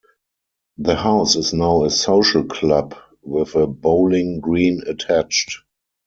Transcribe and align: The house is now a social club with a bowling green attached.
The 0.79 0.95
house 0.95 1.35
is 1.35 1.53
now 1.53 1.83
a 1.83 1.91
social 1.91 2.43
club 2.43 2.95
with 3.21 3.53
a 3.53 3.67
bowling 3.67 4.39
green 4.39 4.81
attached. 4.87 5.59